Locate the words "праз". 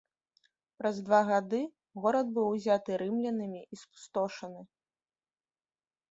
0.81-0.95